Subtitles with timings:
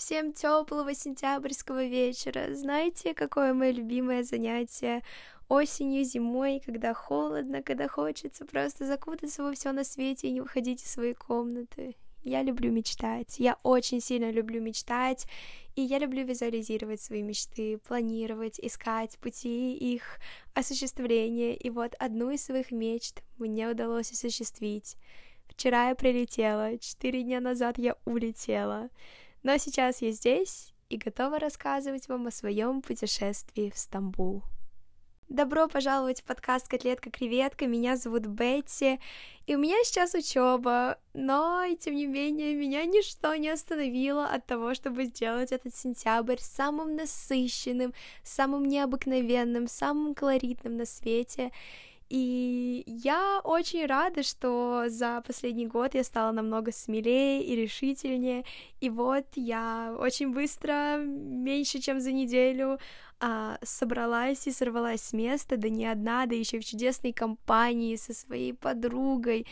[0.00, 2.54] Всем теплого сентябрьского вечера.
[2.54, 5.02] Знаете, какое мое любимое занятие?
[5.50, 10.82] Осенью, зимой, когда холодно, когда хочется просто закутаться во все на свете и не выходить
[10.82, 11.96] из своей комнаты.
[12.22, 13.38] Я люблю мечтать.
[13.38, 15.26] Я очень сильно люблю мечтать.
[15.76, 20.18] И я люблю визуализировать свои мечты, планировать, искать пути их
[20.54, 21.54] осуществления.
[21.54, 24.96] И вот одну из своих мечт мне удалось осуществить.
[25.46, 28.88] Вчера я прилетела, четыре дня назад я улетела.
[29.42, 34.42] Но сейчас я здесь и готова рассказывать вам о своем путешествии в Стамбул.
[35.30, 37.66] Добро пожаловать в подкаст «Котлетка-креветка».
[37.66, 38.98] Меня зовут Бетти,
[39.46, 44.74] и у меня сейчас учеба, но, тем не менее, меня ничто не остановило от того,
[44.74, 47.94] чтобы сделать этот сентябрь самым насыщенным,
[48.24, 51.52] самым необыкновенным, самым колоритным на свете.
[52.10, 58.44] И я очень рада, что за последний год я стала намного смелее и решительнее.
[58.80, 62.80] И вот я очень быстро, меньше чем за неделю,
[63.20, 68.12] а, собралась и сорвалась с места, да не одна, да еще в чудесной компании со
[68.12, 69.46] своей подругой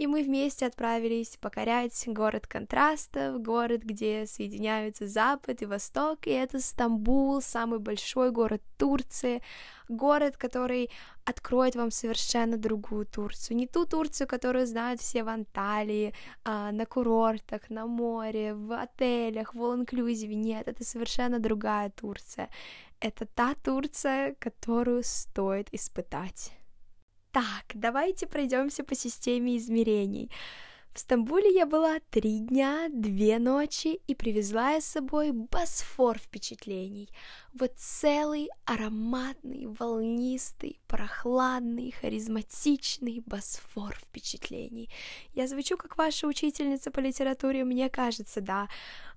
[0.00, 6.58] и мы вместе отправились покорять город контрастов, город, где соединяются Запад и Восток, и это
[6.58, 9.42] Стамбул, самый большой город Турции,
[9.90, 10.90] город, который
[11.26, 16.86] откроет вам совершенно другую Турцию, не ту Турцию, которую знают все в Анталии, а, на
[16.86, 22.48] курортах, на море, в отелях, в all-inclusive, нет, это совершенно другая Турция,
[23.00, 26.52] это та Турция, которую стоит испытать.
[27.32, 30.30] Так, давайте пройдемся по системе измерений.
[30.92, 37.08] В Стамбуле я была три дня, две ночи и привезла я с собой босфор впечатлений.
[37.54, 44.90] Вот целый ароматный, волнистый, прохладный, харизматичный босфор впечатлений.
[45.32, 48.68] Я звучу как ваша учительница по литературе, мне кажется, да.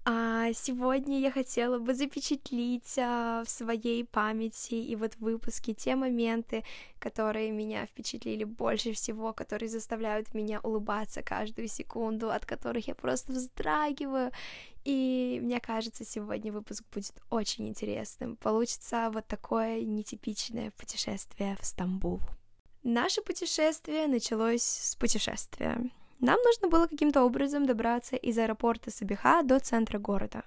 [0.05, 5.95] А сегодня я хотела бы запечатлить а, в своей памяти и вот в выпуске те
[5.95, 6.65] моменты,
[6.99, 13.31] которые меня впечатлили больше всего, которые заставляют меня улыбаться каждую секунду, от которых я просто
[13.31, 14.31] вздрагиваю.
[14.83, 18.35] И мне кажется, сегодня выпуск будет очень интересным.
[18.35, 22.19] Получится вот такое нетипичное путешествие в Стамбул.
[22.83, 25.89] Наше путешествие началось с путешествия.
[26.23, 30.43] Нам нужно было каким-то образом добраться из аэропорта Сабиха до центра города.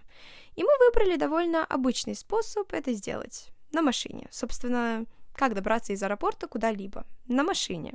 [0.54, 3.50] И мы выбрали довольно обычный способ это сделать.
[3.72, 4.26] На машине.
[4.30, 5.04] Собственно,
[5.34, 7.04] как добраться из аэропорта куда-либо?
[7.28, 7.92] На машине.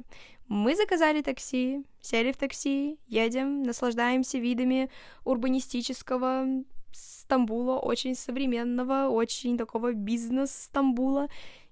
[0.48, 4.92] Мы заказали такси, сели в такси, едем, наслаждаемся видами
[5.26, 6.46] урбанистического
[6.94, 11.30] Стамбула, очень современного, очень такого бизнес-Стамбула.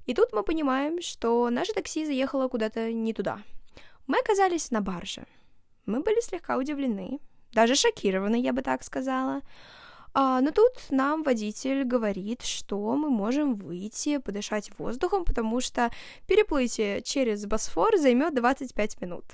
[0.08, 3.44] И тут мы понимаем, что наше такси заехало куда-то не туда.
[4.08, 5.28] Мы оказались на барже.
[5.90, 7.20] Мы были слегка удивлены,
[7.52, 9.42] даже шокированы, я бы так сказала.
[10.14, 15.90] А, но тут нам водитель говорит, что мы можем выйти, подышать воздухом, потому что
[16.28, 19.26] переплытие через Босфор займет 25 минут.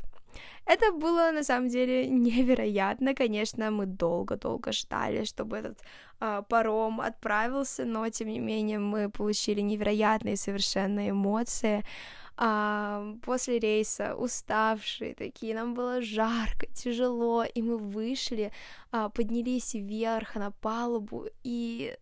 [0.65, 3.13] Это было на самом деле невероятно.
[3.13, 5.79] Конечно, мы долго-долго ждали, чтобы этот
[6.19, 11.83] а, паром отправился, но тем не менее мы получили невероятные совершенно эмоции
[12.37, 18.51] а, после рейса уставшие такие, нам было жарко, тяжело, и мы вышли,
[18.91, 21.95] а, поднялись вверх на палубу и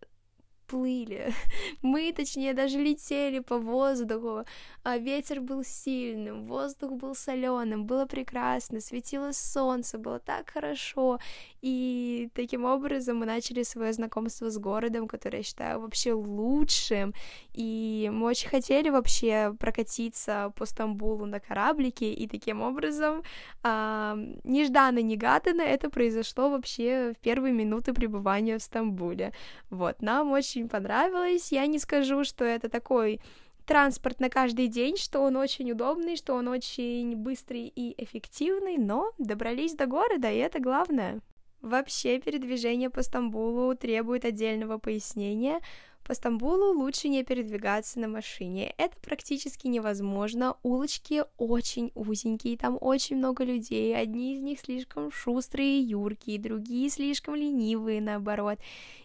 [0.66, 1.32] плыли.
[1.82, 4.44] Мы, точнее, даже летели по воздуху.
[4.82, 11.18] А ветер был сильным, воздух был соленым, было прекрасно, светило солнце, было так хорошо.
[11.62, 17.14] И таким образом мы начали свое знакомство с городом, который я считаю вообще лучшим.
[17.54, 23.22] И мы очень хотели вообще прокатиться по Стамбулу на кораблике, и таким образом
[23.62, 29.32] а, нежданно-негаданно это произошло вообще в первые минуты пребывания в Стамбуле.
[29.70, 31.52] Вот, нам очень понравилось.
[31.52, 33.20] Я не скажу, что это такой
[33.66, 39.12] транспорт на каждый день, что он очень удобный, что он очень быстрый и эффективный, но
[39.18, 41.20] добрались до города, и это главное.
[41.60, 45.60] Вообще передвижение по Стамбулу требует отдельного пояснения.
[46.06, 48.74] По Стамбулу лучше не передвигаться на машине.
[48.76, 50.58] Это практически невозможно.
[50.62, 53.96] Улочки очень узенькие, там очень много людей.
[53.96, 58.58] Одни из них слишком шустрые юркие, другие слишком ленивые, наоборот.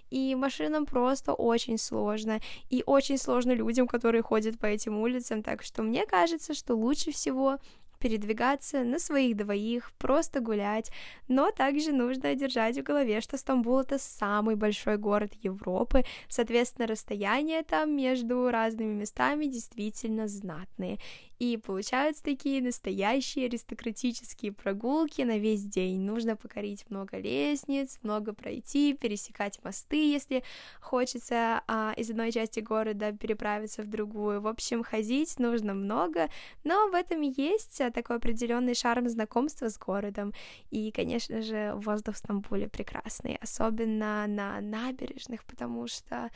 [0.09, 2.39] И машинам просто очень сложно.
[2.69, 5.43] И очень сложно людям, которые ходят по этим улицам.
[5.43, 7.59] Так что мне кажется, что лучше всего
[7.99, 10.91] передвигаться на своих двоих, просто гулять,
[11.27, 17.63] но также нужно держать в голове, что Стамбул это самый большой город Европы, соответственно, расстояние
[17.63, 20.97] там между разными местами действительно знатные,
[21.39, 26.01] и получаются такие настоящие аристократические прогулки на весь день.
[26.01, 30.43] Нужно покорить много лестниц, много пройти, пересекать мосты, если
[30.81, 34.41] хочется а, из одной части города переправиться в другую.
[34.41, 36.29] В общем, ходить нужно много,
[36.65, 40.33] но в этом есть такой определенный шарм знакомства с городом.
[40.71, 46.29] И, конечно же, воздух в Стамбуле прекрасный, особенно на набережных, потому что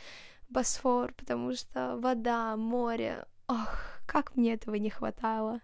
[0.49, 5.61] Босфор, потому что вода, море, ох, как мне этого не хватало.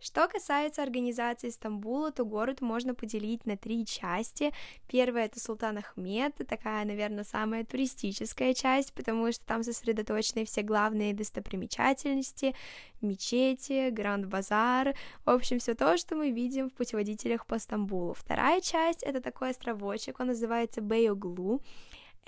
[0.00, 4.52] Что касается организации Стамбула, то город можно поделить на три части.
[4.86, 11.14] Первая— это Султан Ахмед, такая, наверное, самая туристическая часть, потому что там сосредоточены все главные
[11.14, 12.54] достопримечательности,
[13.00, 14.94] мечети, Гранд-базар,
[15.24, 18.14] в общем, все то, что мы видим в путеводителях по Стамбулу.
[18.14, 21.60] Вторая часть— это такой островочек, он называется Бейоглу,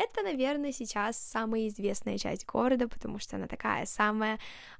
[0.00, 4.38] это, наверное, сейчас самая известная часть города, потому что она такая самая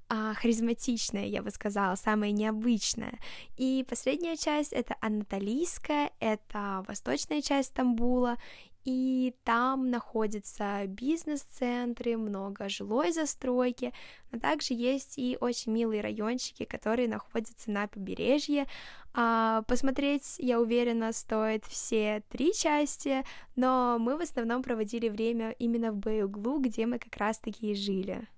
[0.09, 3.19] а, харизматичная, я бы сказала, самая необычная.
[3.57, 8.39] И последняя часть это Анатолийская, это восточная часть Стамбула,
[8.85, 13.93] и там находятся бизнес-центры, много жилой застройки,
[14.33, 18.67] но также есть и очень милые райончики, которые находятся на побережье.
[19.13, 23.25] А, посмотреть, я уверена, стоит все три части,
[23.57, 28.29] но мы в основном проводили время именно в Бэюглу, где мы как раз-таки и жили.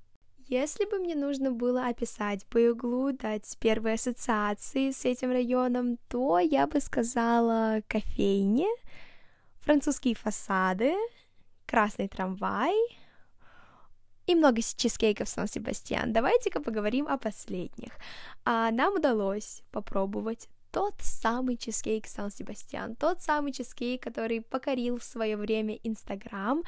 [0.49, 6.67] Если бы мне нужно было описать Бэюглу, дать первые ассоциации с этим районом, то я
[6.67, 8.67] бы сказала кофейни,
[9.63, 10.95] французские фасады,
[11.67, 12.75] красный трамвай
[14.27, 16.13] и много чизкейков Сан-Себастьян.
[16.13, 17.93] Давайте-ка поговорим о последних.
[18.45, 25.37] А, нам удалось попробовать тот самый чизкейк Сан-Себастьян, тот самый чизкейк, который покорил в свое
[25.37, 26.63] время Инстаграм.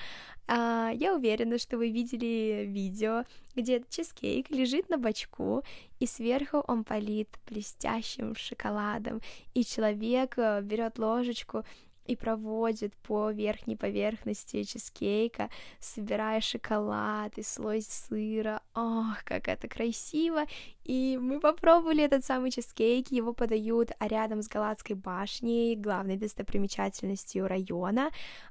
[0.46, 3.24] А, я уверена, что вы видели видео,
[3.56, 5.64] где чизкейк лежит на бочку,
[6.00, 9.20] и сверху он полит блестящим шоколадом,
[9.54, 11.64] и человек э, берет ложечку
[12.04, 18.60] и проводит по верхней поверхности чизкейка, собирая шоколад и слой сыра.
[18.74, 20.44] Ох, как это красиво!
[20.84, 28.10] И мы попробовали этот самый чизкейк, его подают рядом с Галатской башней, главной достопримечательностью района,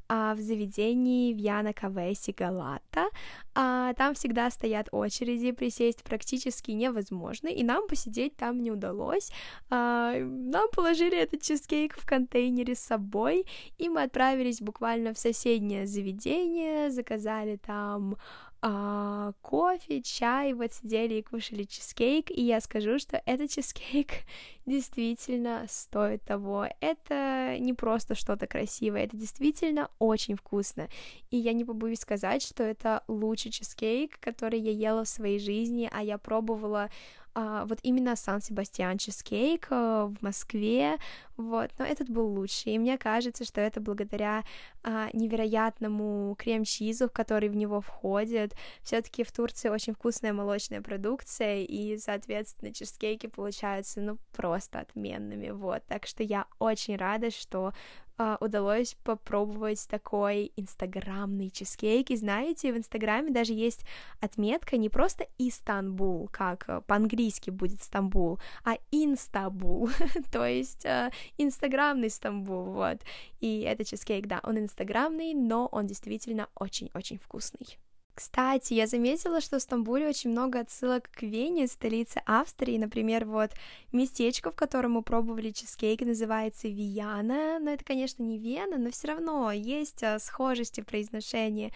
[0.10, 3.06] а, в заведении Вьяна Кавеси Галата.
[3.54, 9.32] А, там всегда стоят очереди, присесть практически невозможно, и нам посидеть там не удалось.
[9.70, 13.43] А, нам положили этот чизкейк в контейнере с собой,
[13.78, 18.18] и мы отправились буквально в соседнее заведение, заказали там
[18.66, 24.08] а, кофе, чай, вот сидели и кушали чизкейк, и я скажу, что этот чизкейк
[24.66, 26.68] действительно стоит того.
[26.80, 30.88] Это не просто что-то красивое, это действительно очень вкусно.
[31.30, 35.90] И я не побоюсь сказать, что это лучший чизкейк, который я ела в своей жизни,
[35.92, 36.90] а я пробовала
[37.36, 40.98] а, вот именно Сан-Себастьян чизкейк а, в Москве,
[41.36, 44.44] вот, но этот был лучше, и мне кажется, что это благодаря
[44.84, 51.62] а, невероятному крем-чизу, который в него входит, все таки в Турции очень вкусная молочная продукция,
[51.62, 57.74] и, соответственно, чизкейки получаются, ну, просто отменными, вот, так что я очень рада, что
[58.18, 62.12] а, удалось попробовать такой инстаграмный чизкейк.
[62.12, 63.86] И знаете, в инстаграме даже есть
[64.20, 69.90] отметка не просто Истанбул, как э, по-английски будет Стамбул, а Инстабул,
[70.32, 73.00] то есть э, инстаграмный Стамбул, вот.
[73.40, 77.78] И это чизкейк, да, он инстаграмный, но он действительно очень-очень вкусный.
[78.16, 82.78] Кстати, я заметила, что в Стамбуле очень много отсылок к Вене, столице Австрии.
[82.78, 83.52] Например, вот
[83.92, 87.58] местечко, в котором мы пробовали чизкейк, называется Вияна.
[87.60, 91.72] Но это, конечно, не Вена, но все равно есть а, схожести произношения.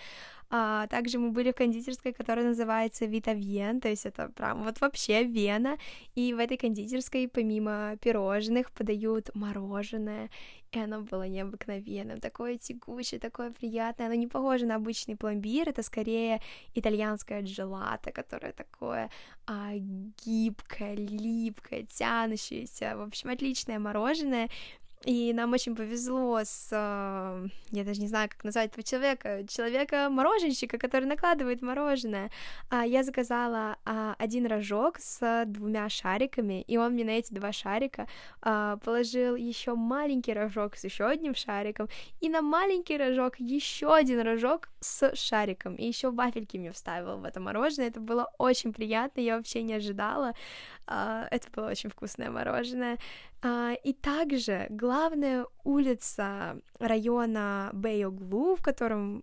[0.50, 5.24] А, также мы были в кондитерской, которая называется Витавьен, то есть это прям вот вообще
[5.24, 5.77] Вена.
[6.16, 10.30] И в этой кондитерской помимо пирожных подают мороженое,
[10.72, 15.84] и оно было необыкновенным, такое тягучее, такое приятное, оно не похоже на обычный пломбир, это
[15.84, 16.42] скорее
[16.75, 19.10] итальянское джелато, которое такое
[19.46, 19.74] а,
[20.25, 24.50] гибкое, липкое, тянущееся, в общем, отличное мороженое,
[25.06, 30.77] и нам очень повезло с, э, я даже не знаю, как назвать этого человека, человека-мороженщика,
[30.77, 32.32] который накладывает мороженое.
[32.70, 37.51] А я заказала а, один рожок с двумя шариками, и он мне на эти два
[37.51, 38.08] шарика
[38.42, 41.88] а, положил еще маленький рожок с еще одним шариком,
[42.20, 47.24] и на маленький рожок еще один рожок с шариком, и еще вафельки мне вставил в
[47.24, 47.88] это мороженое.
[47.88, 50.34] Это было очень приятно, я вообще не ожидала.
[50.86, 52.98] А, это было очень вкусное мороженое.
[53.41, 59.22] А, и также главная улица района Бейоглу, в котором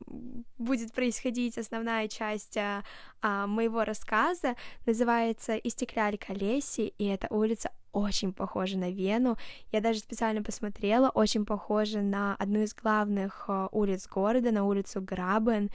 [0.59, 4.55] будет происходить основная часть а, моего рассказа,
[4.87, 9.39] называется Истекляль Колеси, и эта улица очень похожа на Вену.
[9.73, 15.71] Я даже специально посмотрела, очень похожа на одну из главных улиц города, на улицу Грабен.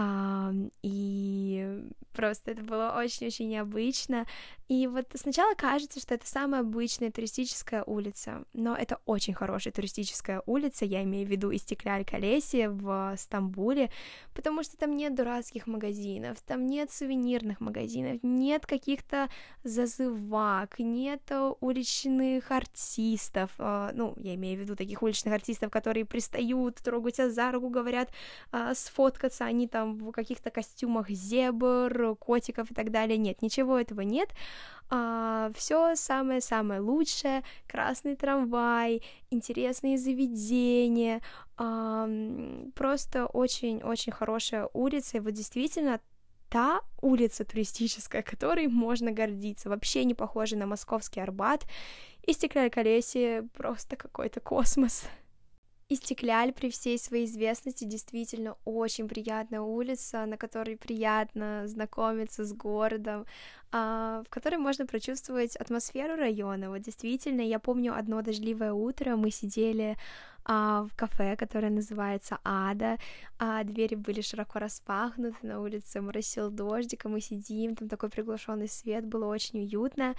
[0.00, 4.26] И просто это было очень-очень необычно.
[4.68, 10.42] И вот сначала кажется, что это самая обычная туристическая улица, но это очень хорошая туристическая
[10.46, 13.90] улица, я имею в виду Истекляль Колеси в Стамбуле,
[14.32, 19.28] потому что там нет дурацких магазинов, там нет сувенирных магазинов, нет каких-то
[19.62, 21.30] зазывак, нет
[21.60, 27.30] уличных артистов, а, ну, я имею в виду таких уличных артистов, которые пристают, трогают тебя
[27.30, 28.10] за руку, говорят
[28.52, 34.00] а, сфоткаться, они там в каких-то костюмах зебр, котиков и так далее, нет, ничего этого
[34.02, 34.30] нет,
[34.90, 41.20] а, все самое-самое лучшее, красный трамвай, интересные заведения,
[41.56, 42.08] а,
[42.74, 46.00] просто очень-очень хорошая улица, и вот действительно
[46.52, 51.64] та улица туристическая, которой можно гордиться, вообще не похожа на московский Арбат,
[52.26, 55.04] и стекляль колесе просто какой-то космос.
[55.92, 63.26] Истекляль при всей своей известности действительно очень приятная улица, на которой приятно знакомиться с городом,
[63.72, 66.70] а, в которой можно прочувствовать атмосферу района.
[66.70, 69.98] Вот действительно, я помню одно дождливое утро, мы сидели
[70.44, 72.98] а, в кафе, которое называется Ада,
[73.38, 78.68] а двери были широко распахнуты, на улице моросил дождик, а мы сидим, там такой приглушенный
[78.68, 80.14] свет, было очень уютно,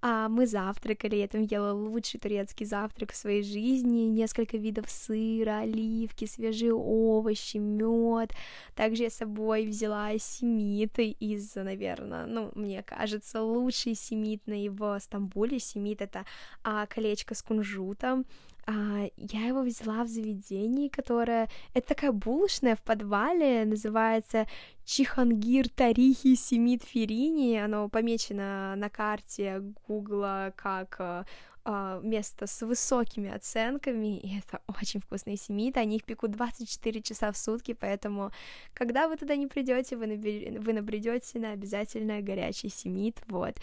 [0.00, 5.60] а мы завтракали, я там ела лучший турецкий завтрак в своей жизни, несколько видов сыра,
[5.60, 8.32] оливки, свежие овощи, мед,
[8.74, 14.98] также я с собой взяла семит из, наверное, ну, мне кажется, лучший семит на его
[14.98, 16.24] Стамбуле, семит это
[16.62, 18.24] а, колечко с кунжутом,
[18.68, 21.48] а, я его взяла в заведении, которое...
[21.72, 24.46] Это такая булочная в подвале, называется
[24.88, 27.58] Чихангир Тарихи Семит Ферини.
[27.58, 31.26] Оно помечено на карте Гугла как а,
[31.70, 37.30] а, место с высокими оценками, и это очень вкусные семиты, они их пекут 24 часа
[37.30, 38.30] в сутки, поэтому,
[38.72, 40.58] когда вы туда не придете, вы, набер...
[40.58, 43.56] вы набредете на обязательно горячий семит, вот,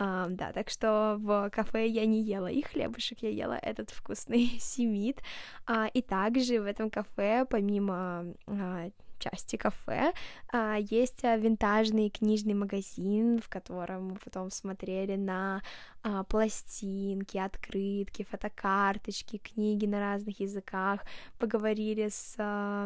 [0.00, 3.56] а, да, так что в кафе я не ела их хлебушек, я ела.
[3.62, 5.22] Этот вкусный семит,
[5.64, 8.90] а, и также в этом кафе, помимо а,
[9.22, 10.12] части кафе.
[10.52, 15.62] А, есть а, винтажный книжный магазин, в котором мы потом смотрели на
[16.02, 21.00] а, пластинки, открытки, фотокарточки, книги на разных языках,
[21.38, 22.36] поговорили с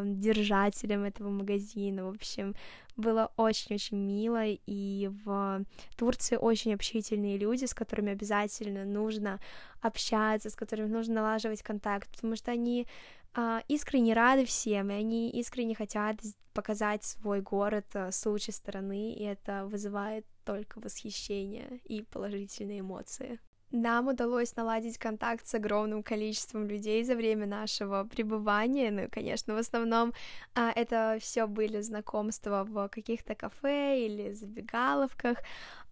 [0.05, 2.55] держателем этого магазина, в общем,
[2.97, 5.63] было очень-очень мило, и в
[5.95, 9.39] Турции очень общительные люди, с которыми обязательно нужно
[9.81, 12.87] общаться, с которыми нужно налаживать контакт, потому что они
[13.33, 16.17] а, искренне рады всем, и они искренне хотят
[16.53, 23.39] показать свой город а, с лучшей стороны, и это вызывает только восхищение и положительные эмоции.
[23.71, 28.91] Нам удалось наладить контакт с огромным количеством людей за время нашего пребывания.
[28.91, 30.13] Ну, конечно, в основном
[30.55, 35.39] а, это все были знакомства в каких-то кафе или забегаловках.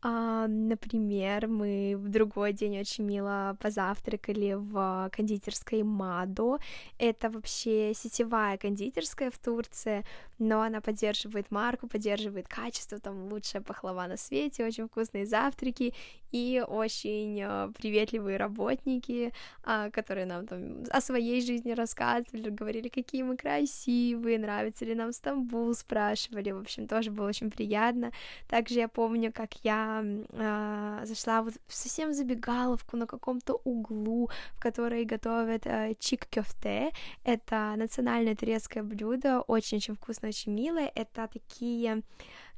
[0.08, 6.60] А, например, мы в другой день очень мило позавтракали в кондитерской Мадо.
[7.00, 10.06] Это вообще сетевая кондитерская в Турции,
[10.38, 15.96] но она поддерживает марку, поддерживает качество, там лучшая пахлава на свете, очень вкусные завтраки
[16.32, 19.34] и очень а, приветливые работники,
[19.64, 25.14] а, которые нам там о своей жизни рассказывали, говорили, какие мы красивые, нравится ли нам
[25.14, 28.12] Стамбул, спрашивали, в общем, тоже было очень приятно.
[28.48, 34.60] Также я помню, как я э, зашла вот в совсем забегаловку на каком-то углу, в
[34.60, 36.92] которой готовят э, чик кёфте.
[37.24, 40.92] Это национальное турецкое блюдо, очень-очень вкусное, очень милое.
[40.96, 42.02] Это такие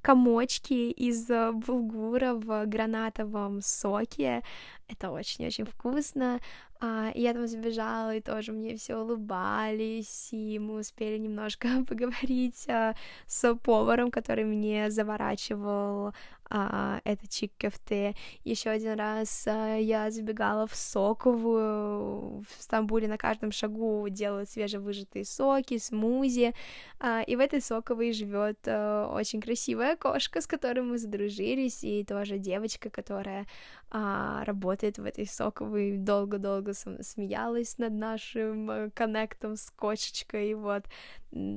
[0.01, 4.43] комочки из булгура в гранатовом соке.
[4.87, 6.39] это очень-очень вкусно.
[6.79, 12.93] А, я там забежала, и тоже мне все улыбались, и мы успели немножко поговорить а,
[13.25, 16.13] с поваром, который мне заворачивал
[16.49, 18.13] а, это чик кафе.
[18.43, 22.41] Еще один раз а, я забегала в соковую.
[22.41, 26.53] В Стамбуле на каждом шагу делают свежевыжатые соки, смузи.
[26.99, 32.03] А, и в этой соковой живет а, очень красивая кошка, с которой мы задружились, и
[32.03, 33.45] тоже девочка, которая
[33.89, 40.83] а, работает в этой соковой долго-долго долго смеялась над нашим э, коннектом с кошечкой, вот.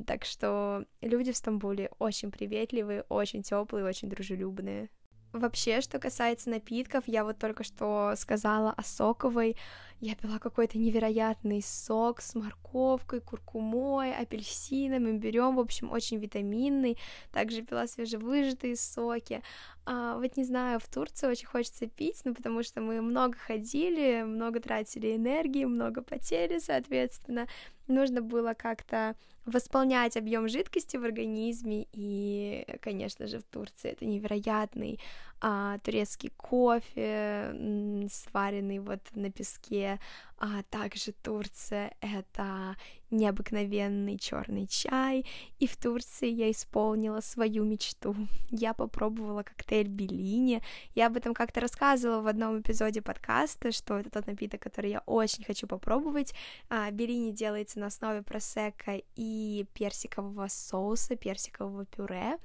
[0.06, 4.90] Так что люди в Стамбуле очень приветливые, очень теплые, очень дружелюбные.
[5.32, 9.56] Вообще, что касается напитков, я вот только что сказала о соковой.
[10.00, 16.96] Я пила какой-то невероятный сок с морковкой, куркумой, апельсином, имбирем, в общем, очень витаминный.
[17.32, 19.42] Также пила свежевыжатые соки.
[19.84, 24.22] А, вот не знаю, в Турции очень хочется пить, ну, потому что мы много ходили,
[24.22, 27.46] много тратили энергии, много потери, соответственно.
[27.86, 29.16] Нужно было как-то
[29.46, 35.00] восполнять объем жидкости в организме, и, конечно же, в Турции это невероятный
[35.40, 39.89] а, турецкий кофе, сваренный вот на песке,
[40.38, 42.76] а также Турция— это
[43.10, 45.26] необыкновенный черный чай,
[45.58, 48.14] и в Турции я исполнила свою мечту.
[48.50, 50.62] Я попробовала коктейль Беллини,
[50.94, 55.02] я об этом как-то рассказывала в одном эпизоде подкаста, что это тот напиток, который я
[55.06, 56.34] очень хочу попробовать.
[56.68, 62.38] А, Беллини делается на основе просека и персикового соуса, персикового пюре,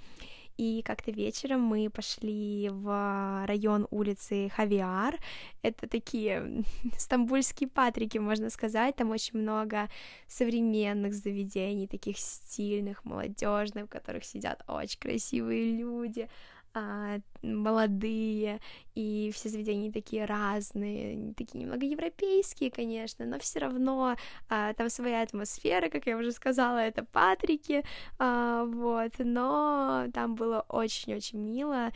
[0.58, 5.20] и как-то вечером мы пошли в район улицы Хавиар.
[5.62, 6.64] Это такие
[6.98, 8.96] стамбульские патрики, можно сказать.
[8.96, 9.90] Там очень много
[10.28, 16.30] современных заведений, таких стильных, молодежных, в которых сидят очень красивые люди
[16.76, 18.60] а, молодые,
[18.96, 24.18] и все заведения такие разные, такие немного европейские, конечно, но все равно
[24.50, 27.86] а, там своя атмосфера, как я уже сказала, это Патрики,
[28.20, 31.92] а, вот, но там было очень-очень мило,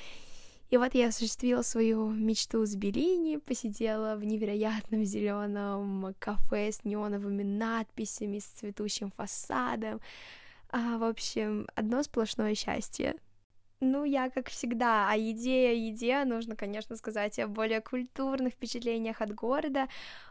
[0.70, 7.44] и вот я осуществила свою мечту с Беллини, посидела в невероятном зеленом кафе с неоновыми
[7.44, 10.00] надписями, с цветущим фасадом.
[10.72, 13.16] А, в общем, одно сплошное счастье.
[13.82, 19.22] Ну, я, как всегда, о еде о еде нужно, конечно, сказать о более культурных впечатлениях
[19.22, 19.88] от города.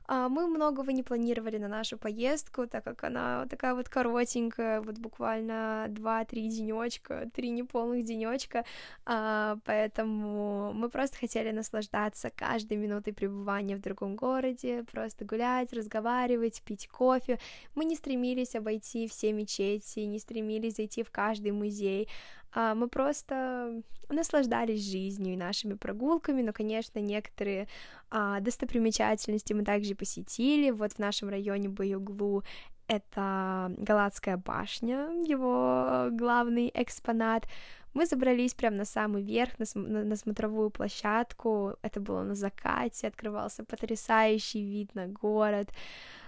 [0.07, 4.99] А, мы многого не планировали на нашу поездку, так как она такая вот коротенькая, вот
[4.99, 8.65] буквально 2-3 денечка, 3 неполных денечка,
[9.07, 16.63] а, поэтому мы просто хотели наслаждаться каждой минутой пребывания в другом городе, просто гулять, разговаривать,
[16.63, 17.39] пить кофе.
[17.75, 22.09] Мы не стремились обойти все мечети, не стремились зайти в каждый музей,
[22.55, 27.69] мы просто наслаждались жизнью и нашими прогулками, но, конечно, некоторые
[28.11, 30.71] а, достопримечательности мы также посетили.
[30.71, 32.43] Вот в нашем районе Баюглу
[32.89, 37.47] это Галатская башня, его главный экспонат.
[37.95, 41.75] Мы забрались прямо на самый верх, на, на, на смотровую площадку.
[41.83, 45.71] Это было на закате, открывался потрясающий вид на город.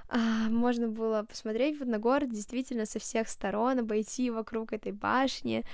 [0.09, 0.19] А,
[0.51, 5.65] можно было посмотреть вот на город действительно со всех сторон, обойти вокруг этой башни.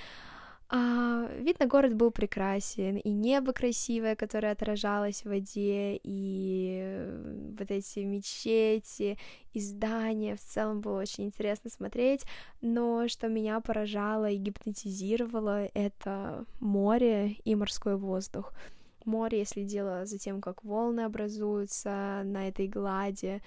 [0.68, 7.54] А, вид на город был прекрасен, и небо красивое, которое отражалось в воде, и э,
[7.56, 9.16] вот эти мечети,
[9.52, 12.24] и здания, в целом было очень интересно смотреть,
[12.62, 18.52] но что меня поражало и гипнотизировало, это море и морской воздух.
[19.04, 23.40] Море, если дело за тем, как волны образуются на этой глади,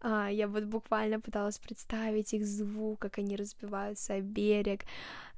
[0.00, 4.82] а, я вот буквально пыталась представить их звук, как они разбиваются о берег.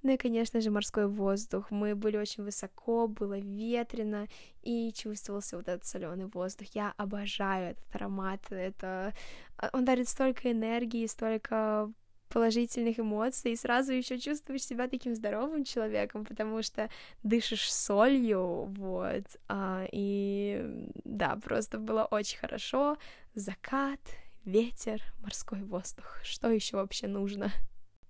[0.03, 1.71] Ну и, конечно же, морской воздух.
[1.71, 4.29] Мы были очень высоко, было ветрено,
[4.63, 6.69] и чувствовался вот этот соленый воздух.
[6.75, 8.41] Я обожаю этот аромат.
[8.51, 9.13] Это
[9.57, 11.93] а, он дарит столько энергии, столько
[12.29, 16.91] положительных эмоций, и сразу еще чувствуешь себя таким здоровым человеком, потому что
[17.23, 22.99] дышишь солью, вот, а, и да, просто было очень хорошо,
[23.35, 24.01] закат,
[24.49, 27.53] ветер, морской воздух, что еще вообще нужно?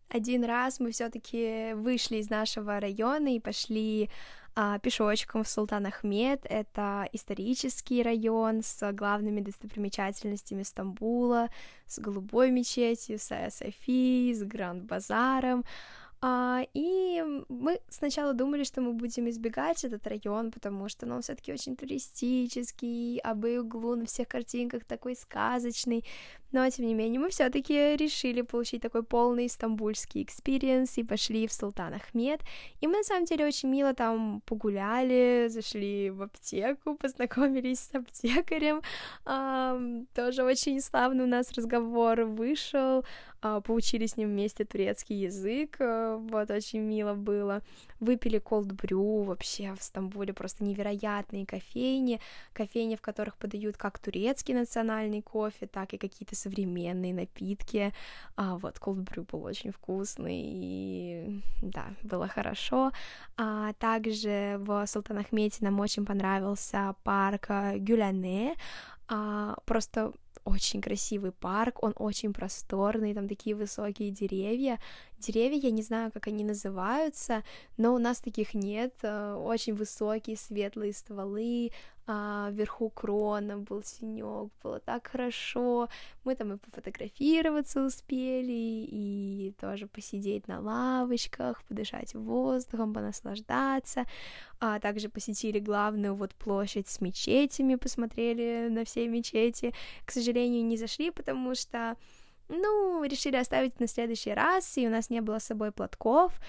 [0.08, 4.08] Один раз мы все-таки вышли из нашего района и пошли
[4.54, 6.46] а, пешочком в Султан Ахмед.
[6.48, 11.50] Это исторический район с главными достопримечательностями Стамбула,
[11.86, 15.64] с Голубой мечетью, с Софией, с Гранд Базаром.
[15.64, 21.16] А, и И мы сначала думали, что мы будем избегать этот район, потому что ну,
[21.16, 26.04] он все-таки очень туристический, а углу на всех картинках такой сказочный.
[26.52, 31.52] Но, тем не менее, мы все-таки решили получить такой полный стамбульский experience и пошли в
[31.52, 32.40] Султан Ахмед.
[32.80, 38.82] И мы, на самом деле, очень мило там погуляли, зашли в аптеку, познакомились с аптекарем.
[40.14, 43.04] Тоже очень славный у нас разговор вышел.
[43.40, 45.76] Э, поучили с ним вместе турецкий язык.
[45.80, 47.62] Э, вот, очень мило было.
[48.00, 52.20] Выпили brew, вообще в Стамбуле просто невероятные кофейни,
[52.52, 57.92] кофейни, в которых подают как турецкий национальный кофе, так и какие-то современные напитки,
[58.36, 62.92] а, вот brew был очень вкусный, и да, было хорошо,
[63.36, 68.56] а также в Султанахмете нам очень понравился парк Гюляне,
[69.08, 70.12] а, просто
[70.48, 74.78] очень красивый парк, он очень просторный, там такие высокие деревья.
[75.18, 77.42] Деревья, я не знаю, как они называются,
[77.76, 78.94] но у нас таких нет.
[79.02, 81.70] Э, очень высокие светлые стволы,
[82.10, 85.90] а, вверху крона был синек, было так хорошо.
[86.24, 94.06] Мы там и пофотографироваться успели, и тоже посидеть на лавочках, подышать воздухом, понаслаждаться.
[94.58, 99.74] А также посетили главную вот площадь с мечетями, посмотрели на все мечети.
[100.06, 101.94] К сожалению, не зашли, потому что
[102.48, 106.40] ну, решили оставить на следующий раз, и у нас не было с собой платков,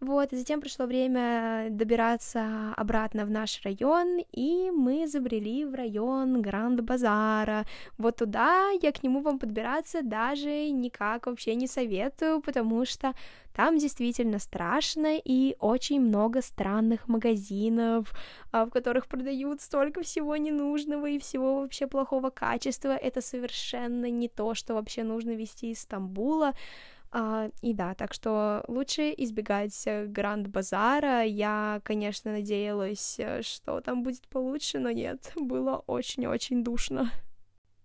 [0.00, 6.42] вот, и затем пришло время добираться обратно в наш район, и мы забрели в район
[6.42, 7.64] Гранд-Базара.
[7.96, 13.14] Вот туда я к нему вам подбираться даже никак вообще не советую, потому что
[13.54, 18.12] там действительно страшно и очень много странных магазинов,
[18.52, 22.90] а, в которых продают столько всего ненужного и всего вообще плохого качества.
[22.90, 26.52] Это совершенно не то, что вообще нужно вести из Стамбула.
[27.18, 31.22] А, и да, так что лучше избегать э, Гранд-базара.
[31.22, 37.10] Я, конечно, надеялась, э, что там будет получше, но нет, было очень-очень душно.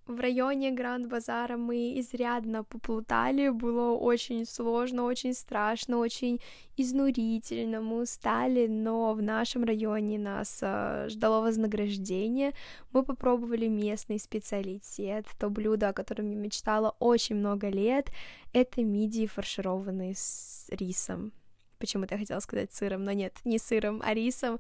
[0.08, 6.42] В районе Гранд-базара мы изрядно поплутали, было очень сложно, очень страшно, очень
[6.76, 12.54] изнурительно, мы устали, но в нашем районе нас э, ждало вознаграждение.
[12.92, 18.10] Мы попробовали местный специалитет, то блюдо, о котором я мечтала очень много лет,
[18.54, 21.32] это мидии, фаршированные с рисом.
[21.78, 24.60] Почему-то я хотела сказать сыром, но нет, не сыром, а рисом.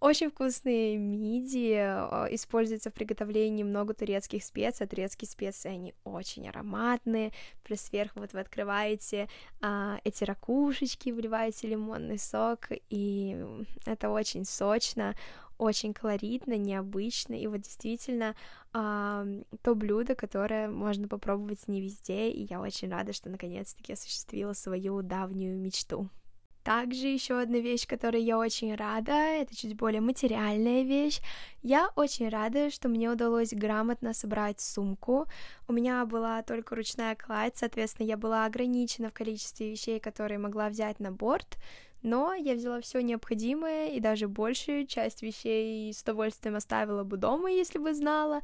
[0.00, 6.48] Очень вкусные миди, а, используется в приготовлении много турецких специй, а турецкие специи, они очень
[6.48, 7.32] ароматные,
[7.64, 9.28] плюс сверху вот вы открываете
[9.60, 13.44] а, эти ракушечки, вливаете лимонный сок, и
[13.84, 15.14] это очень сочно,
[15.58, 18.34] очень колоритно, необычно, и вот действительно
[18.72, 19.26] а,
[19.60, 25.02] то блюдо, которое можно попробовать не везде, и я очень рада, что наконец-таки осуществила свою
[25.02, 26.08] давнюю мечту.
[26.62, 31.20] Также еще одна вещь, которой я очень рада, это чуть более материальная вещь.
[31.62, 35.26] Я очень рада, что мне удалось грамотно собрать сумку.
[35.68, 40.68] У меня была только ручная кладь, соответственно, я была ограничена в количестве вещей, которые могла
[40.68, 41.56] взять на борт,
[42.02, 47.50] но я взяла все необходимое и даже большую часть вещей с удовольствием оставила бы дома,
[47.50, 48.40] если бы знала.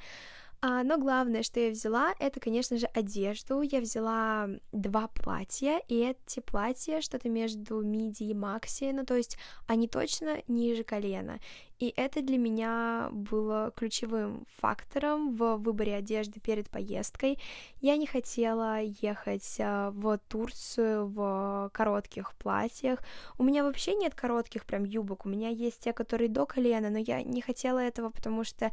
[0.62, 3.60] А, но главное, что я взяла, это, конечно же, одежду.
[3.60, 9.36] Я взяла два платья, и эти платья что-то между миди и макси, ну то есть
[9.66, 11.40] они точно ниже колена.
[11.78, 17.38] И это для меня было ключевым фактором в выборе одежды перед поездкой.
[17.82, 23.00] Я не хотела ехать а, в Турцию в коротких платьях.
[23.36, 26.98] У меня вообще нет коротких прям юбок, у меня есть те, которые до колена, но
[26.98, 28.72] я не хотела этого, потому что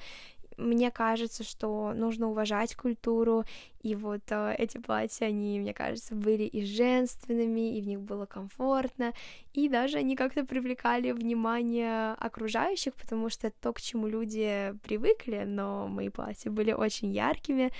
[0.57, 3.45] мне кажется, что нужно уважать культуру,
[3.83, 8.25] и вот э, эти платья, они, мне кажется, были и женственными, и в них было
[8.25, 9.13] комфортно,
[9.53, 15.43] и даже они как-то привлекали внимание окружающих, потому что это то, к чему люди привыкли,
[15.45, 17.71] но мои платья были очень яркими.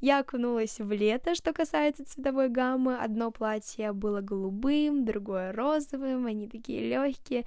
[0.00, 2.96] Я окунулась в лето, что касается цветовой гаммы.
[2.96, 7.44] Одно платье было голубым, другое розовым, они такие легкие.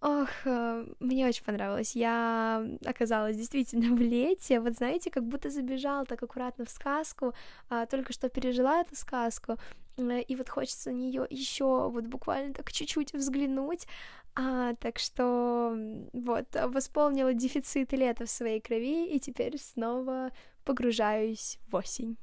[0.00, 1.96] Ох, э, мне очень понравилось.
[1.96, 4.60] Я оказалась действительно в лете.
[4.60, 7.34] Вот знаете, как будто забежала так аккуратно в сказку,
[7.68, 9.56] а, только что пережила эту сказку,
[9.96, 13.86] э, и вот хочется на нее еще вот буквально так чуть-чуть взглянуть.
[14.36, 15.76] А, так что
[16.12, 20.30] вот восполнила дефицит лета в своей крови, и теперь снова
[20.64, 22.16] погружаюсь в осень.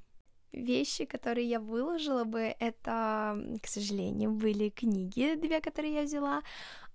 [0.55, 6.41] Вещи, которые я выложила бы, это, к сожалению, были книги, две, которые я взяла.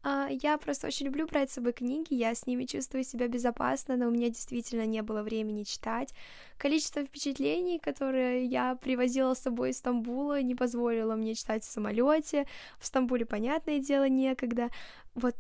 [0.03, 3.97] А, я просто очень люблю брать с собой книги, я с ними чувствую себя безопасно,
[3.97, 6.15] но у меня действительно не было времени читать.
[6.57, 12.47] Количество впечатлений, которые я привозила с собой из Стамбула, не позволило мне читать в самолете.
[12.79, 14.71] В Стамбуле, понятное дело, некогда.
[15.15, 15.35] Вот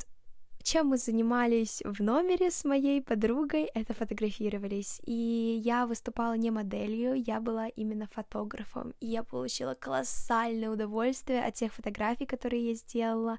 [0.62, 5.01] чем мы занимались в номере с моей подругой, это фотографировались.
[5.07, 8.94] И я выступала не моделью, я была именно фотографом.
[9.01, 13.38] И я получила колоссальное удовольствие от тех фотографий, которые я сделала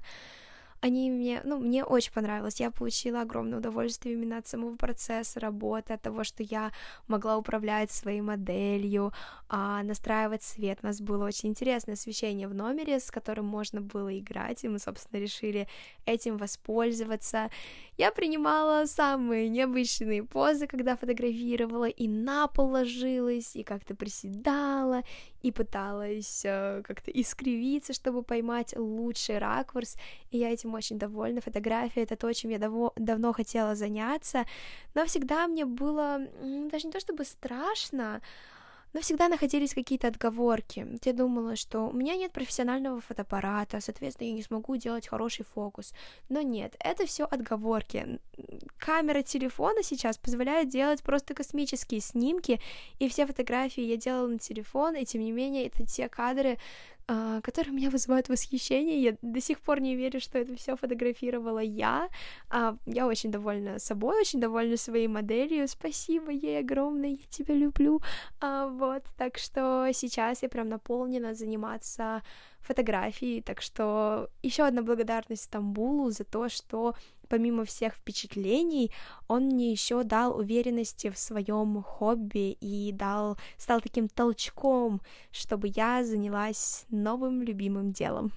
[0.82, 2.58] они мне, ну, мне очень понравилось.
[2.60, 6.72] Я получила огромное удовольствие именно от самого процесса работы, от того, что я
[7.06, 9.12] могла управлять своей моделью,
[9.48, 10.80] а, настраивать свет.
[10.82, 14.80] У нас было очень интересное освещение в номере, с которым можно было играть, и мы,
[14.80, 15.68] собственно, решили
[16.04, 17.48] этим воспользоваться.
[17.98, 25.02] Я принимала самые необычные позы, когда фотографировала, и на пол ложилась, и как-то приседала,
[25.42, 29.96] и пыталась э, как-то искривиться, чтобы поймать лучший ракурс,
[30.30, 31.42] и я этим очень довольна.
[31.42, 34.46] Фотография— это то, чем я давно, давно хотела заняться,
[34.94, 36.18] но всегда мне было
[36.70, 38.22] даже не то чтобы страшно,
[38.92, 40.86] но всегда находились какие-то отговорки.
[41.04, 45.92] Я думала, что у меня нет профессионального фотоаппарата, соответственно, я не смогу делать хороший фокус.
[46.28, 48.20] Но нет, это все отговорки.
[48.78, 52.60] Камера телефона сейчас позволяет делать просто космические снимки,
[52.98, 56.58] и все фотографии я делала на телефон, и тем не менее это те кадры,
[57.08, 59.02] а, которые меня вызывают восхищение.
[59.02, 62.08] Я до сих пор не верю, что это все фотографировала я.
[62.48, 65.66] А, я очень довольна собой, очень довольна своей моделью.
[65.68, 68.00] Спасибо ей огромное, я тебя люблю.
[68.40, 72.22] А, вот, так что сейчас я прям наполнена заниматься
[72.60, 76.94] фотографией, так что еще одна благодарность Стамбулу за то, что
[77.32, 78.92] помимо всех впечатлений,
[79.26, 86.04] он мне еще дал уверенности в своем хобби и дал, стал таким толчком, чтобы я
[86.04, 88.32] занялась новым любимым делом.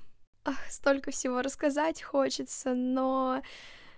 [0.45, 3.41] Ах, столько всего рассказать хочется, но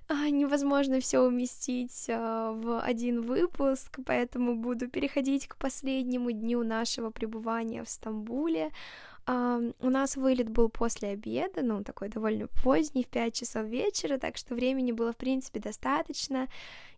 [0.08, 7.12] а, невозможно все уместить а, в один выпуск, поэтому буду переходить к последнему дню нашего
[7.12, 8.72] пребывания в Стамбуле.
[9.28, 14.38] У нас вылет был после обеда, ну, такой довольно поздний, в 5 часов вечера, так
[14.38, 16.48] что времени было, в принципе, достаточно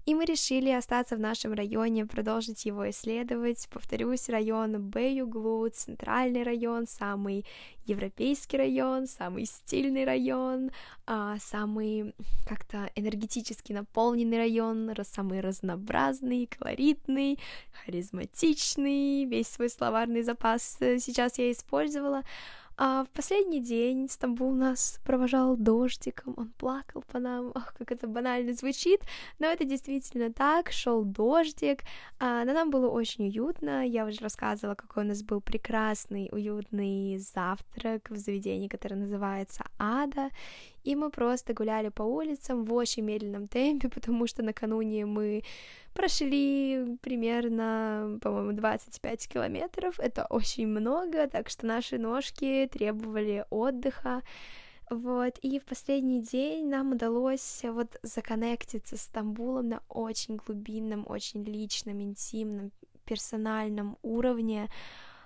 [0.06, 3.68] и мы решили остаться в нашем районе, продолжить его исследовать.
[3.70, 7.46] Повторюсь, район Бэюглу, центральный район, самый
[7.86, 10.72] европейский район, самый стильный район,
[11.06, 12.14] а, самый
[12.48, 17.40] как-то энергетически наполненный район, самый разнообразный, колоритный,
[17.84, 22.24] харизматичный, весь свой словарный запас сейчас я использовала.
[22.82, 28.08] А в последний день Стамбул нас провожал дождиком, он плакал по нам, ох, как это
[28.08, 29.02] банально звучит,
[29.38, 31.82] но это действительно так, шел дождик,
[32.20, 37.18] а, но нам было очень уютно, я уже рассказывала, какой у нас был прекрасный, уютный
[37.18, 40.30] завтрак в заведении, которое называется Ада,
[40.84, 45.44] и мы просто гуляли по улицам в очень медленном темпе, потому что накануне мы
[45.94, 54.22] прошли примерно, по-моему, 25 километров, это очень много, так что наши ножки требовали отдыха,
[54.90, 61.44] вот, и в последний день нам удалось вот законнектиться с Стамбулом на очень глубинном, очень
[61.44, 62.72] личном, интимном,
[63.06, 64.68] персональном уровне,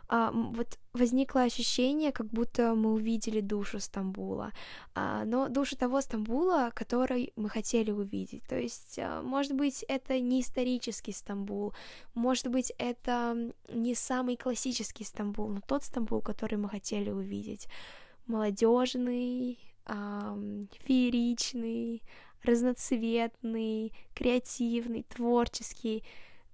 [0.07, 4.51] а, вот возникло ощущение, как будто мы увидели душу Стамбула,
[4.95, 8.43] а, но душу того Стамбула, который мы хотели увидеть.
[8.43, 11.73] То есть, а, может быть, это не исторический Стамбул,
[12.13, 17.67] может быть, это не самый классический Стамбул, но тот Стамбул, который мы хотели увидеть.
[18.27, 20.37] Молодежный, а,
[20.85, 22.03] фееричный,
[22.43, 26.03] разноцветный, креативный, творческий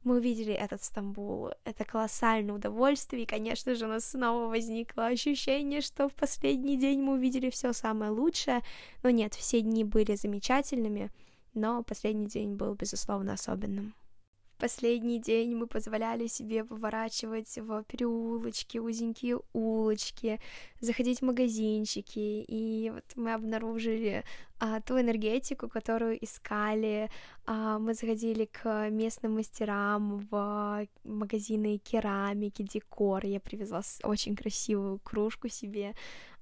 [0.03, 1.51] мы увидели этот Стамбул.
[1.65, 7.01] Это колоссальное удовольствие, и, конечно же, у нас снова возникло ощущение, что в последний день
[7.01, 8.61] мы увидели все самое лучшее.
[9.03, 11.11] Но нет, все дни были замечательными,
[11.53, 13.93] но последний день был, безусловно, особенным
[14.59, 20.39] последний день мы позволяли себе поворачивать в переулочки, узенькие улочки,
[20.81, 24.23] заходить в магазинчики, и вот мы обнаружили
[24.59, 27.09] а, ту энергетику, которую искали.
[27.45, 33.25] А, мы заходили к местным мастерам в магазины керамики, декор.
[33.25, 35.95] Я привезла очень красивую кружку себе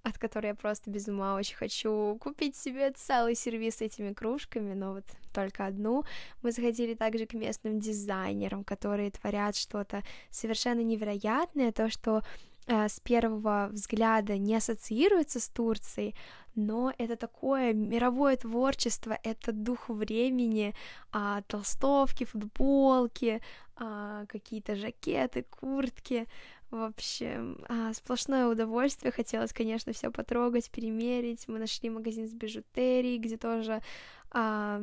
[0.08, 4.74] от которой я просто без ума очень хочу купить себе целый сервис с этими кружками,
[4.74, 6.04] но вот только одну.
[6.42, 12.24] Мы заходили также к местным дизайнерам, которые творят что-то совершенно невероятное, то, что
[12.68, 16.16] э, с первого взгляда не ассоциируется с Турцией,
[16.56, 20.74] но это такое мировое творчество, это дух времени,
[21.12, 23.42] а, толстовки, футболки,
[23.76, 26.28] а, какие-то жакеты, куртки,
[26.70, 29.14] В общем, а, сплошное удовольствие.
[29.14, 31.48] Хотелось, конечно, все потрогать, перемерить.
[31.48, 33.82] Мы нашли магазин с бижутерией, где тоже
[34.32, 34.80] а,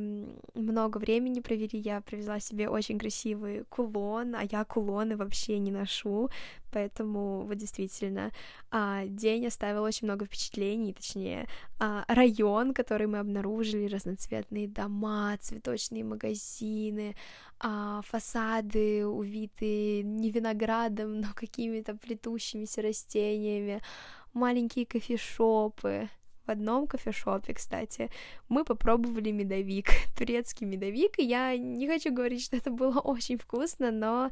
[0.55, 1.79] много времени провели.
[1.79, 6.31] Я привезла себе очень красивый кулон, а я кулоны вообще не ношу,
[6.73, 8.33] поэтому вот действительно
[8.71, 11.47] а, день оставил очень много впечатлений, точнее
[11.79, 17.15] а, район, который мы обнаружили, разноцветные дома, цветочные магазины,
[17.61, 23.83] а, фасады увиты не виноградом, но какими-то плетущимися растениями,
[24.33, 26.09] маленькие кофешопы,
[26.47, 28.11] в одном кофешопе, кстати,
[28.49, 33.91] мы попробовали медовик, турецкий медовик, и я не хочу говорить, что это было очень вкусно,
[33.91, 34.31] но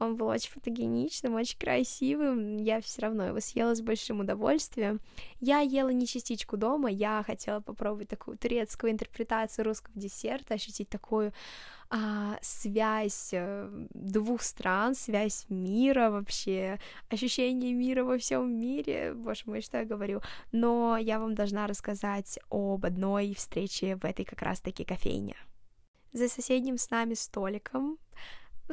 [0.00, 5.00] он был очень фотогеничным, очень красивым, я все равно его съела с большим удовольствием.
[5.40, 11.32] Я ела не частичку дома, я хотела попробовать такую турецкую интерпретацию русского десерта, ощутить такую
[11.90, 16.78] а, связь э, двух стран, связь мира вообще,
[17.10, 22.38] ощущение мира во всем мире, боже мой, что я говорю, но я вам должна рассказать
[22.48, 25.36] об одной встрече в этой как раз-таки кофейне.
[26.12, 27.98] За соседним с нами столиком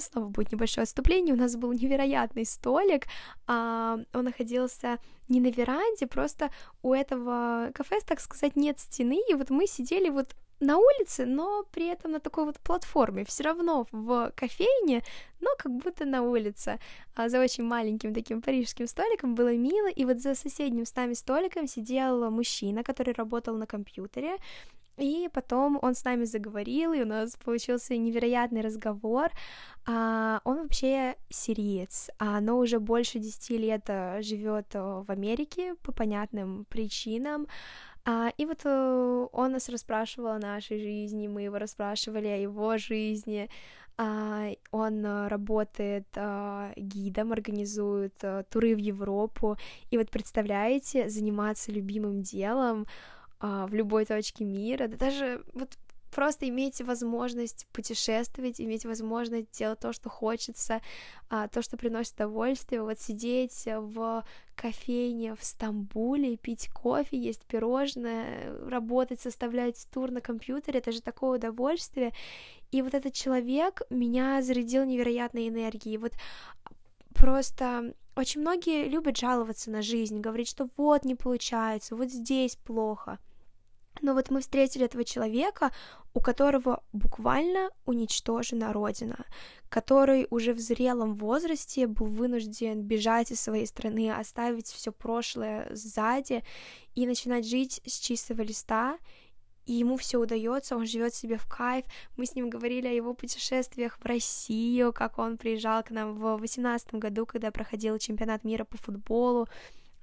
[0.01, 3.05] снова будет небольшое отступление, у нас был невероятный столик,
[3.47, 6.49] а, он находился не на веранде, просто
[6.81, 11.63] у этого кафе, так сказать, нет стены, и вот мы сидели вот на улице, но
[11.71, 15.03] при этом на такой вот платформе, все равно в кофейне,
[15.39, 16.79] но как будто на улице.
[17.15, 21.13] А за очень маленьким таким парижским столиком было мило, и вот за соседним с нами
[21.13, 24.38] столиком сидел мужчина, который работал на компьютере,
[24.97, 29.29] и потом он с нами заговорил, и у нас получился невероятный разговор.
[29.86, 35.75] А, он вообще сириец, а, но уже больше 10 лет э, живет э, в Америке
[35.83, 37.47] по понятным причинам.
[38.05, 42.77] А, и вот э, он нас расспрашивал о нашей жизни, мы его расспрашивали о его
[42.77, 43.49] жизни.
[44.71, 46.05] Он работает
[46.75, 48.13] гидом, организует
[48.51, 49.57] туры в Европу.
[49.89, 52.86] И вот представляете, заниматься любимым делом
[53.39, 55.78] в любой точке мира, да даже вот
[56.12, 60.82] просто иметь возможность путешествовать, иметь возможность делать то, что хочется,
[61.30, 68.58] а, то, что приносит удовольствие, вот сидеть в кофейне в Стамбуле, пить кофе, есть пирожное,
[68.67, 72.13] работать, составлять тур на компьютере, это же такое удовольствие.
[72.71, 75.97] И вот этот человек меня зарядил невероятной энергией.
[75.97, 76.13] Вот
[77.13, 83.19] просто очень многие любят жаловаться на жизнь, говорить, что вот не получается, вот здесь плохо.
[84.01, 85.71] Но вот мы встретили этого человека,
[86.13, 89.25] у которого буквально уничтожена родина,
[89.69, 96.43] который уже в зрелом возрасте был вынужден бежать из своей страны, оставить все прошлое сзади
[96.95, 98.97] и начинать жить с чистого листа.
[99.67, 101.86] И ему все удается, он живет себе в кайф.
[102.15, 106.38] Мы с ним говорили о его путешествиях в Россию, как он приезжал к нам в
[106.38, 109.47] 2018 году, когда проходил чемпионат мира по футболу.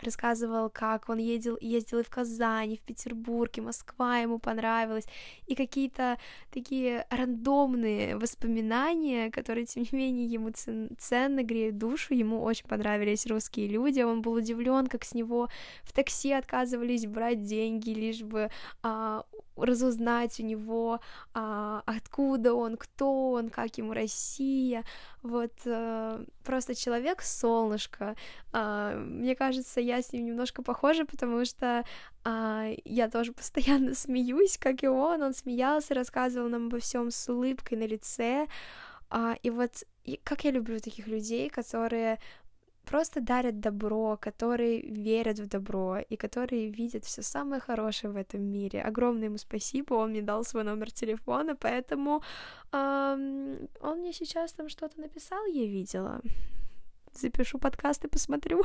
[0.02, 5.06] Рассказывал, как он ездил, ездил и в Казань, и в Петербург, и Москва ему понравилась,
[5.46, 6.18] и какие-то
[6.50, 10.50] такие рандомные воспоминания, которые, тем не менее, ему
[10.98, 15.48] ценны, греют душу, ему очень понравились русские люди, он был удивлен, как с него
[15.84, 18.50] в такси отказывались брать деньги, лишь бы
[18.82, 19.24] а,
[19.56, 21.00] разузнать у него,
[21.32, 24.84] а, откуда он, кто он, как ему Россия,
[25.22, 28.16] вот а, просто человек солнышко.
[28.52, 31.84] А, мне кажется, я с ним немножко похожа, потому что
[32.24, 37.28] а, я тоже постоянно смеюсь, как и он, он смеялся, рассказывал нам обо всем с
[37.28, 38.46] улыбкой на лице,
[39.42, 39.84] и вот
[40.24, 42.18] как я люблю таких людей, которые
[42.84, 48.42] просто дарят добро, которые верят в добро и которые видят все самое хорошее в этом
[48.42, 48.82] мире.
[48.82, 52.22] Огромное ему спасибо, он мне дал свой номер телефона, поэтому
[52.72, 56.20] эм, он мне сейчас там что-то написал, я видела.
[57.12, 58.62] Запишу подкаст и посмотрю.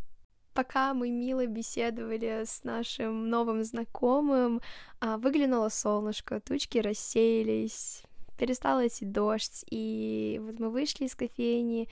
[0.54, 4.60] Пока мы мило беседовали с нашим новым знакомым,
[5.00, 8.02] а, выглянуло солнышко, тучки рассеялись,
[8.38, 11.88] перестал идти дождь, и вот мы вышли из кофейни,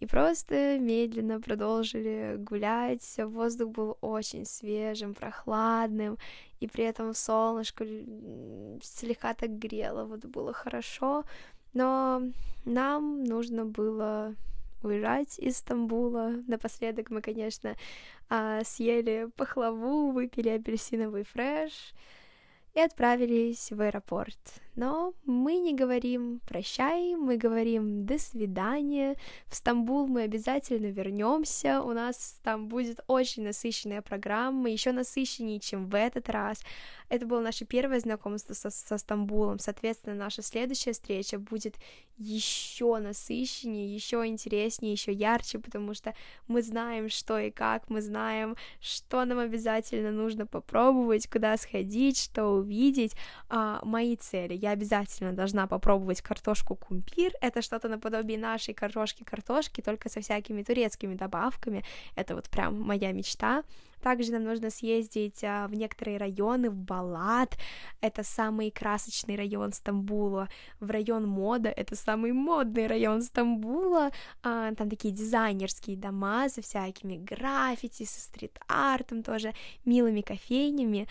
[0.00, 3.16] и просто медленно продолжили гулять.
[3.18, 6.18] Воздух был очень свежим, прохладным,
[6.60, 7.84] и при этом солнышко
[8.82, 11.24] слегка так грело, вот было хорошо.
[11.72, 12.22] Но
[12.64, 14.34] нам нужно было
[14.82, 16.32] уезжать из Стамбула.
[16.46, 17.74] Напоследок мы, конечно,
[18.28, 21.94] а, съели пахлаву, выпили апельсиновый фреш
[22.74, 24.38] и отправились в аэропорт.
[24.76, 29.16] Но мы не говорим прощай, мы говорим до свидания.
[29.46, 31.80] В Стамбул мы обязательно вернемся.
[31.80, 36.62] У нас там будет очень насыщенная программа, еще насыщеннее, чем в этот раз.
[37.08, 39.58] Это было наше первое знакомство со, со Стамбулом.
[39.58, 41.76] Соответственно, наша следующая встреча будет
[42.18, 46.14] еще насыщеннее, еще интереснее, еще ярче, потому что
[46.48, 52.46] мы знаем, что и как, мы знаем, что нам обязательно нужно попробовать, куда сходить, что
[52.48, 53.14] увидеть.
[53.48, 54.54] А, мои цели.
[54.66, 57.32] Я обязательно должна попробовать картошку кумпир.
[57.40, 61.84] Это что-то наподобие нашей картошки-картошки, только со всякими турецкими добавками.
[62.16, 63.62] Это вот прям моя мечта.
[64.02, 67.56] Также нам нужно съездить а, в некоторые районы, в Балат,
[68.00, 70.48] это самый красочный район Стамбула,
[70.80, 74.10] в район мода, это самый модный район Стамбула,
[74.42, 81.08] а, там такие дизайнерские дома со всякими граффити, со стрит-артом тоже, милыми кофейнями,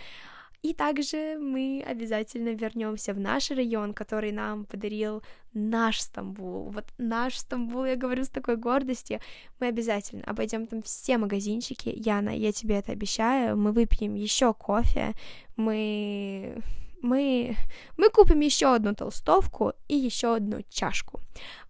[0.65, 5.21] и также мы обязательно вернемся в наш район, который нам подарил
[5.53, 6.71] наш Стамбул.
[6.71, 9.19] Вот наш Стамбул, я говорю с такой гордостью.
[9.59, 11.93] Мы обязательно обойдем там все магазинчики.
[11.95, 13.55] Яна, я тебе это обещаю.
[13.57, 15.13] Мы выпьем еще кофе.
[15.55, 16.63] Мы
[17.03, 17.55] мы,
[17.97, 21.19] мы купим еще одну толстовку и еще одну чашку.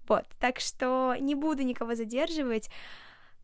[0.08, 2.70] Вот, так что не буду никого задерживать.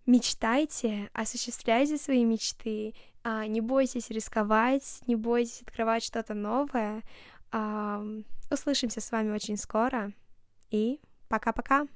[0.06, 2.93] Мечтайте, осуществляйте свои мечты,
[3.24, 7.02] не бойтесь рисковать, не бойтесь открывать что-то новое.
[7.52, 8.04] А,
[8.50, 10.14] услышимся с вами очень скоро
[10.70, 11.00] и
[11.30, 11.88] пока-пока.